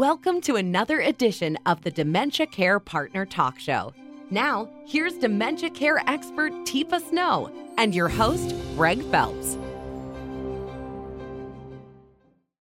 [0.00, 3.92] Welcome to another edition of the Dementia Care Partner Talk Show.
[4.30, 9.58] Now, here's dementia care expert Teepa Snow and your host, Greg Phelps.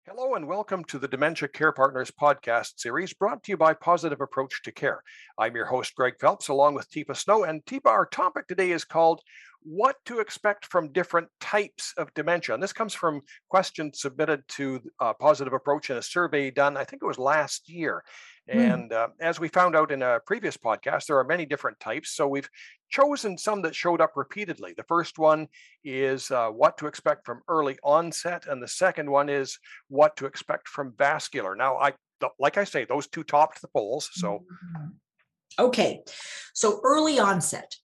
[0.05, 4.21] Hello, and welcome to the Dementia Care Partners podcast series brought to you by Positive
[4.21, 5.01] Approach to Care.
[5.39, 7.45] I'm your host, Greg Phelps, along with Teepa Snow.
[7.45, 9.21] And Teepa, our topic today is called
[9.63, 12.53] What to Expect from Different Types of Dementia.
[12.53, 16.83] And this comes from questions submitted to uh, Positive Approach in a survey done, I
[16.83, 18.03] think it was last year.
[18.51, 18.73] Mm.
[18.73, 22.11] And uh, as we found out in a previous podcast, there are many different types.
[22.11, 22.49] So we've
[22.89, 24.73] chosen some that showed up repeatedly.
[24.75, 25.47] The first one
[25.83, 30.25] is uh, what to expect from early onset, and the second one is what to
[30.25, 31.55] expect from vascular.
[31.55, 31.93] Now, I
[32.39, 34.09] like I say, those two topped the polls.
[34.13, 34.45] So,
[34.77, 35.65] mm-hmm.
[35.65, 36.01] okay,
[36.53, 37.75] so early onset.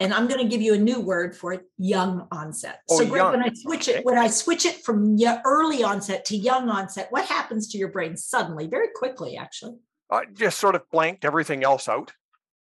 [0.00, 2.80] And I'm going to give you a new word for it: young onset.
[2.90, 3.32] Oh, so, Greg, young.
[3.32, 7.26] when I switch it, when I switch it from early onset to young onset, what
[7.26, 9.76] happens to your brain suddenly, very quickly, actually?
[10.10, 12.12] uh, just sort of blanked everything else out.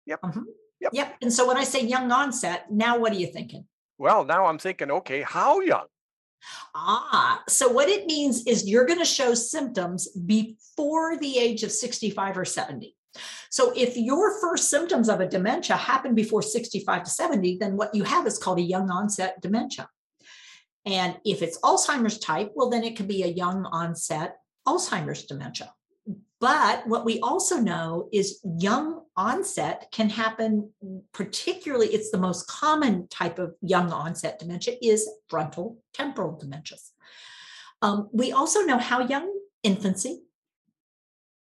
[0.05, 0.21] Yep.
[0.21, 0.41] Mm-hmm.
[0.81, 0.91] Yep.
[0.93, 1.15] Yep.
[1.21, 3.65] And so when I say young onset, now what are you thinking?
[3.97, 5.85] Well, now I'm thinking, okay, how young?
[6.75, 11.71] Ah, so what it means is you're going to show symptoms before the age of
[11.71, 12.95] 65 or 70.
[13.49, 17.93] So if your first symptoms of a dementia happen before 65 to 70, then what
[17.95, 19.89] you have is called a young onset dementia.
[20.85, 25.73] And if it's Alzheimer's type, well, then it could be a young onset Alzheimer's dementia.
[26.39, 30.71] But what we also know is young onset can happen,
[31.13, 36.91] particularly, it's the most common type of young onset dementia is frontal temporal dementias.
[37.81, 39.31] Um, we also know how young
[39.63, 40.21] infancy.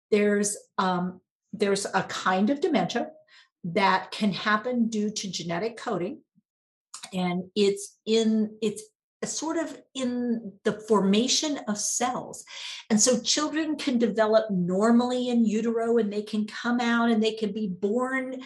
[0.09, 1.21] There's um,
[1.53, 3.09] there's a kind of dementia
[3.63, 6.21] that can happen due to genetic coding,
[7.13, 8.83] and it's in it's
[9.21, 12.43] a sort of in the formation of cells.
[12.89, 17.33] And so children can develop normally in utero and they can come out and they
[17.33, 18.41] can be born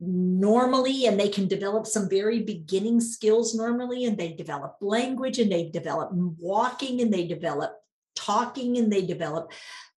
[0.00, 5.50] normally and they can develop some very beginning skills normally and they develop language and
[5.50, 7.76] they develop walking and they develop
[8.16, 9.52] talking and they develop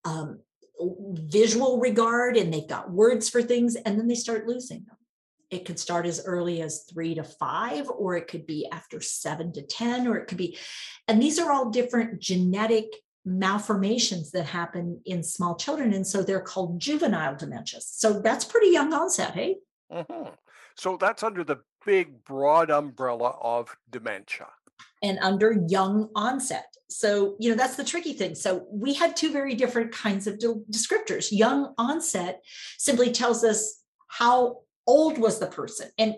[0.05, 0.39] um,
[0.79, 4.97] visual regard and they've got words for things and then they start losing them
[5.49, 9.53] it could start as early as three to five, or it could be after seven
[9.53, 10.57] to 10, or it could be,
[11.07, 12.87] and these are all different genetic
[13.25, 15.93] malformations that happen in small children.
[15.93, 17.83] And so they're called juvenile dementias.
[17.83, 19.57] So that's pretty young onset, hey?
[19.91, 20.29] Mm-hmm.
[20.75, 24.47] So that's under the big, broad umbrella of dementia.
[25.03, 26.65] And under young onset.
[26.89, 28.33] So, you know, that's the tricky thing.
[28.33, 31.27] So, we had two very different kinds of de- descriptors.
[31.31, 32.41] Young onset
[32.77, 36.15] simply tells us how old was the person and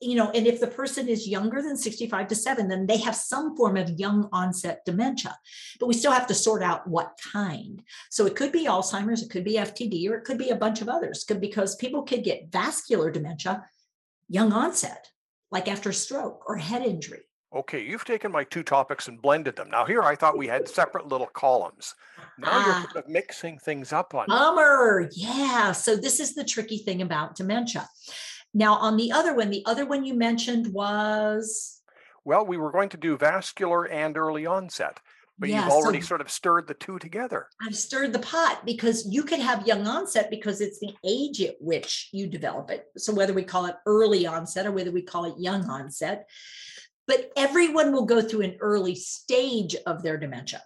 [0.00, 3.14] you know and if the person is younger than 65 to 7 then they have
[3.14, 5.36] some form of young onset dementia
[5.78, 9.30] but we still have to sort out what kind so it could be alzheimer's it
[9.30, 12.24] could be ftd or it could be a bunch of others could, because people could
[12.24, 13.64] get vascular dementia
[14.28, 15.10] young onset
[15.50, 19.70] like after stroke or head injury Okay, you've taken my two topics and blended them.
[19.70, 21.94] Now here I thought we had separate little columns.
[22.38, 25.08] Now ah, you're sort of mixing things up on bummer.
[25.12, 25.72] Yeah.
[25.72, 27.88] So this is the tricky thing about dementia.
[28.52, 31.80] Now on the other one, the other one you mentioned was
[32.24, 34.98] well, we were going to do vascular and early onset,
[35.38, 37.46] but yeah, you've already so sort of stirred the two together.
[37.62, 41.54] I've stirred the pot because you could have young onset because it's the age at
[41.60, 42.86] which you develop it.
[42.96, 46.28] So whether we call it early onset or whether we call it young onset,
[47.06, 50.62] but everyone will go through an early stage of their dementia,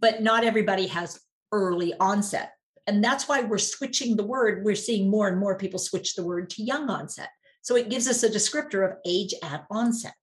[0.00, 1.20] but not everybody has
[1.52, 2.52] early onset.
[2.86, 4.64] And that's why we're switching the word.
[4.64, 7.30] We're seeing more and more people switch the word to young onset.
[7.62, 10.14] So it gives us a descriptor of age at onset.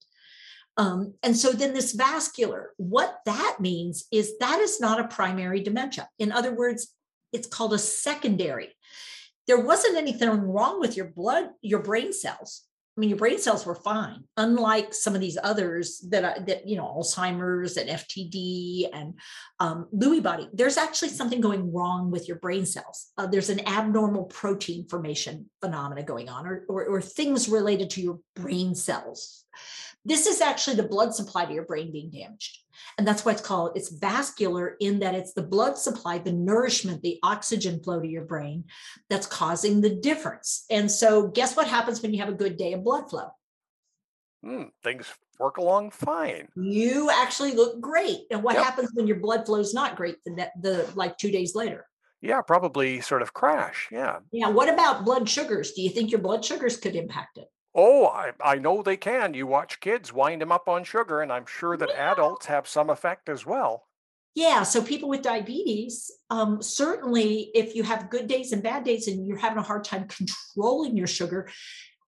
[0.78, 5.62] Um, and so then this vascular, what that means is that is not a primary
[5.62, 6.10] dementia.
[6.20, 6.94] In other words,
[7.32, 8.76] it's called a secondary.
[9.48, 12.64] There wasn't anything wrong with your blood, your brain cells.
[12.96, 16.78] I mean, your brain cells were fine, unlike some of these others that, that you
[16.78, 19.16] know, Alzheimer's and FTD and
[19.60, 20.48] um, Lewy body.
[20.54, 23.12] There's actually something going wrong with your brain cells.
[23.18, 28.02] Uh, there's an abnormal protein formation phenomena going on, or, or, or things related to
[28.02, 29.44] your brain cells.
[30.06, 32.63] This is actually the blood supply to your brain being damaged.
[32.98, 37.02] And that's why it's called, it's vascular in that it's the blood supply, the nourishment,
[37.02, 38.66] the oxygen flow to your brain
[39.10, 40.66] that's causing the difference.
[40.70, 43.30] And so, guess what happens when you have a good day of blood flow?
[44.46, 46.48] Mm, things work along fine.
[46.56, 48.22] You actually look great.
[48.30, 48.64] And what yep.
[48.64, 51.88] happens when your blood flow is not great the, the like two days later?
[52.22, 53.90] Yeah, probably sort of crash.
[53.92, 54.20] Yeah.
[54.32, 54.48] Yeah.
[54.48, 55.74] What about blood sugars?
[55.74, 57.50] Do you think your blood sugars could impact it?
[57.76, 59.34] Oh, I, I know they can.
[59.34, 62.12] You watch kids wind them up on sugar, and I'm sure that yeah.
[62.12, 63.88] adults have some effect as well.
[64.36, 69.08] Yeah, so people with diabetes, um, certainly if you have good days and bad days
[69.08, 71.50] and you're having a hard time controlling your sugar,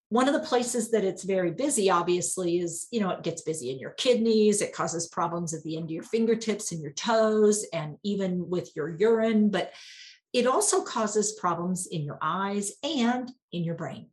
[0.09, 3.71] one of the places that it's very busy obviously is you know it gets busy
[3.71, 7.65] in your kidneys it causes problems at the end of your fingertips and your toes
[7.73, 9.73] and even with your urine but
[10.31, 14.07] it also causes problems in your eyes and in your brain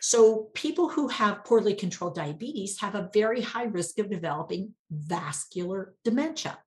[0.00, 5.94] so people who have poorly controlled diabetes have a very high risk of developing vascular
[6.04, 6.58] dementia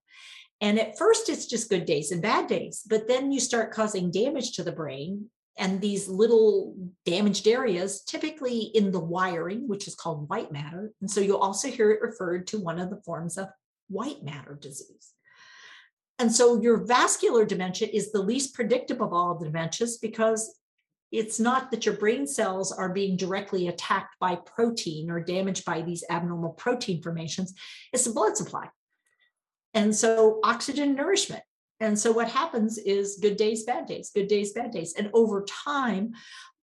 [0.61, 4.11] and at first, it's just good days and bad days, but then you start causing
[4.11, 6.75] damage to the brain and these little
[7.05, 10.91] damaged areas, typically in the wiring, which is called white matter.
[11.01, 13.47] And so you'll also hear it referred to one of the forms of
[13.87, 15.13] white matter disease.
[16.19, 20.57] And so your vascular dementia is the least predictable of all the dementias because
[21.11, 25.81] it's not that your brain cells are being directly attacked by protein or damaged by
[25.81, 27.53] these abnormal protein formations,
[27.93, 28.67] it's the blood supply.
[29.73, 31.43] And so oxygen nourishment
[31.79, 34.93] and so what happens is good days, bad days, good days, bad days.
[34.97, 36.13] And over time,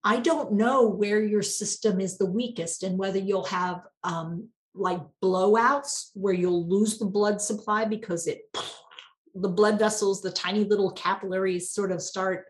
[0.04, 5.00] I don't know where your system is the weakest and whether you'll have um, like
[5.22, 8.40] blowouts where you'll lose the blood supply because it
[9.34, 12.46] the blood vessels, the tiny little capillaries sort of start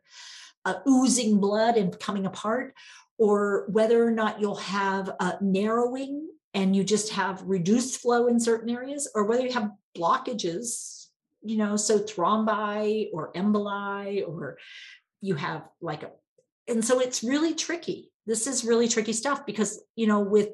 [0.65, 2.75] uh, oozing blood and coming apart,
[3.19, 8.71] or whether or not you'll have narrowing and you just have reduced flow in certain
[8.71, 11.03] areas, or whether you have blockages
[11.43, 14.59] you know, so thrombi or emboli, or
[15.21, 16.11] you have like a,
[16.69, 18.11] and so it's really tricky.
[18.27, 20.51] This is really tricky stuff because, you know, with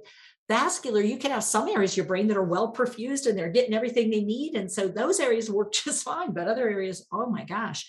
[0.48, 3.50] vascular, you can have some areas of your brain that are well perfused and they're
[3.50, 4.54] getting everything they need.
[4.54, 7.86] And so those areas work just fine, but other areas, oh my gosh.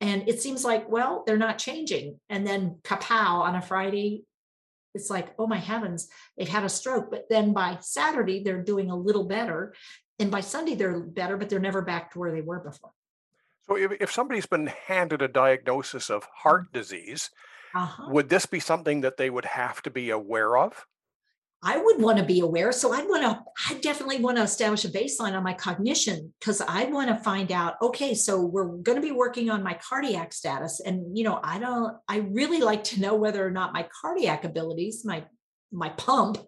[0.00, 2.20] And it seems like, well, they're not changing.
[2.28, 4.24] And then kapow on a Friday,
[4.94, 7.10] it's like, oh my heavens, they've had a stroke.
[7.10, 9.74] But then by Saturday, they're doing a little better
[10.18, 12.92] and by Sunday they're better, but they're never back to where they were before.
[13.66, 16.78] So if, if somebody's been handed a diagnosis of heart mm-hmm.
[16.78, 17.30] disease,
[17.74, 18.08] uh-huh.
[18.10, 20.86] would this be something that they would have to be aware of?
[21.64, 22.72] I would want to be aware.
[22.72, 26.60] So I'd want to, I definitely want to establish a baseline on my cognition because
[26.60, 30.34] I want to find out, okay, so we're going to be working on my cardiac
[30.34, 30.80] status.
[30.80, 34.44] And, you know, I don't, I really like to know whether or not my cardiac
[34.44, 35.24] abilities, my,
[35.72, 36.38] my pump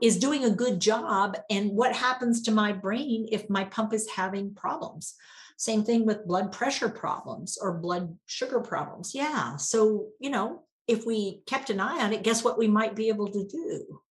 [0.00, 4.08] is doing a good job and what happens to my brain if my pump is
[4.10, 5.14] having problems
[5.58, 11.06] same thing with blood pressure problems or blood sugar problems yeah so you know if
[11.06, 14.02] we kept an eye on it guess what we might be able to do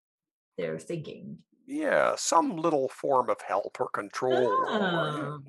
[0.56, 1.38] they're thinking.
[1.66, 5.40] Yeah some little form of help or control oh.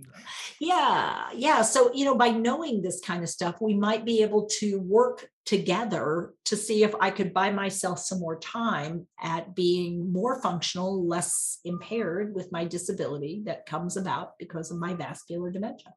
[0.59, 4.47] yeah yeah so you know by knowing this kind of stuff we might be able
[4.59, 10.11] to work together to see if i could buy myself some more time at being
[10.11, 15.93] more functional less impaired with my disability that comes about because of my vascular dementia.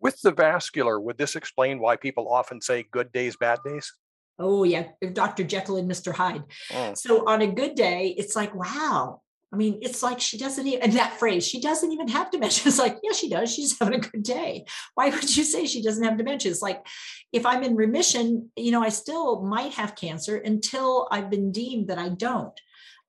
[0.00, 3.92] With the vascular would this explain why people often say good days bad days
[4.40, 5.44] Oh yeah, Dr.
[5.44, 6.12] Jekyll and Mr.
[6.12, 6.42] Hyde.
[6.74, 6.94] Oh.
[6.94, 9.20] So on a good day, it's like, wow,
[9.52, 12.64] I mean, it's like she doesn't even, and that phrase, she doesn't even have dementia.
[12.66, 13.52] It's like, yeah, she does.
[13.52, 14.64] She's having a good day.
[14.94, 16.50] Why would you say she doesn't have dementia?
[16.50, 16.86] It's like,
[17.32, 21.88] if I'm in remission, you know, I still might have cancer until I've been deemed
[21.88, 22.58] that I don't.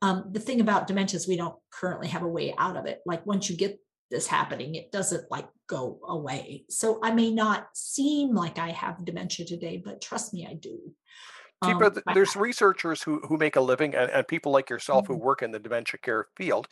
[0.01, 3.01] Um, the thing about dementia is we don't currently have a way out of it.
[3.06, 3.80] Like once you get
[4.12, 6.66] this happening, it doesn't like go away.
[6.69, 10.94] So I may not seem like I have dementia today, but trust me, I do.
[11.63, 15.13] Um, there's researchers who, who make a living and, and people like yourself mm-hmm.
[15.13, 16.68] who work in the dementia care field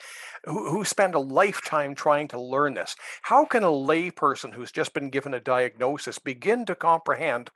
[0.45, 2.95] who, who spend a lifetime trying to learn this.
[3.21, 7.51] How can a layperson who's just been given a diagnosis begin to comprehend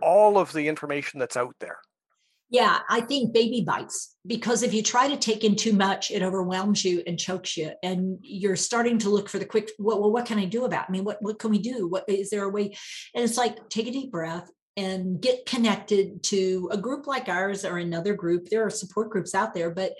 [0.00, 1.78] all of the information that's out there?
[2.54, 6.22] Yeah, I think baby bites because if you try to take in too much, it
[6.22, 9.72] overwhelms you and chokes you, and you're starting to look for the quick.
[9.76, 10.84] Well, well what can I do about?
[10.84, 10.90] It?
[10.90, 11.88] I mean, what what can we do?
[11.88, 12.76] What is there a way?
[13.12, 17.64] And it's like take a deep breath and get connected to a group like ours
[17.64, 18.48] or another group.
[18.48, 19.94] There are support groups out there, but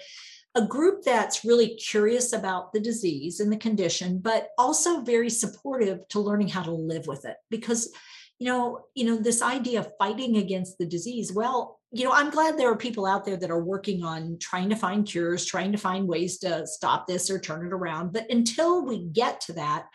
[0.55, 6.07] a group that's really curious about the disease and the condition, but also very supportive
[6.11, 7.37] to learning how to live with it.
[7.51, 7.93] Because,
[8.39, 12.31] you know, you know, this idea of fighting against the disease, well, you know, I'm
[12.31, 15.71] glad there are people out there that are working on trying to find cures, trying
[15.73, 18.13] to find ways to stop this or turn it around.
[18.13, 19.87] But until we get to that,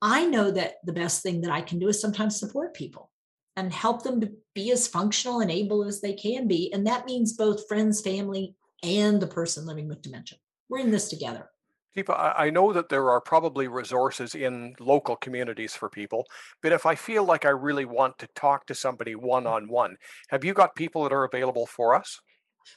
[0.00, 3.10] I know that the best thing that I can do is sometimes support people
[3.56, 6.72] and help them to be as functional and able as they can be.
[6.72, 10.38] And that means both friends, family, and the person living with dementia.
[10.68, 11.50] We're in this together.
[11.96, 16.24] Teepa, I know that there are probably resources in local communities for people,
[16.62, 19.96] but if I feel like I really want to talk to somebody one on one,
[20.28, 22.20] have you got people that are available for us?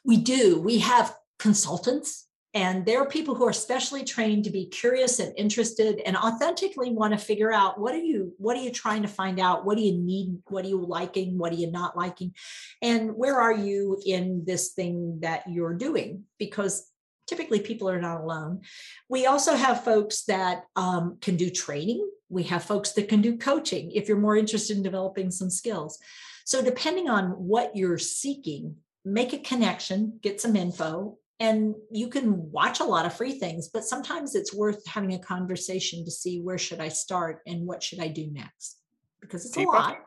[0.04, 0.60] We do.
[0.60, 5.34] We have consultants And there are people who are specially trained to be curious and
[5.38, 9.08] interested and authentically want to figure out what are you what are you trying to
[9.08, 9.66] find out?
[9.66, 10.38] What do you need?
[10.48, 11.38] What are you liking?
[11.38, 12.34] What are you not liking?
[12.82, 16.26] And where are you in this thing that you're doing?
[16.38, 16.88] Because
[17.28, 18.62] typically people are not alone.
[19.10, 22.08] We also have folks that um, can do training.
[22.30, 26.00] We have folks that can do coaching if you're more interested in developing some skills.
[26.46, 28.76] So, depending on what you're seeking,
[29.06, 33.68] make a connection, get some info, and you can watch a lot of free things
[33.68, 37.82] but sometimes it's worth having a conversation to see where should i start and what
[37.82, 38.78] should i do next
[39.20, 39.98] because it's a lot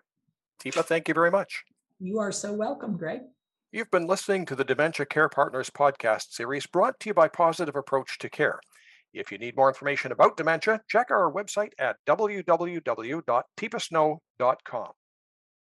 [0.62, 1.64] Teepa, thank you very much
[2.00, 3.20] you are so welcome greg
[3.72, 7.76] you've been listening to the dementia care partners podcast series brought to you by positive
[7.76, 8.60] approach to care.
[9.12, 14.90] If you need more information about dementia check our website at www.teepasnow.com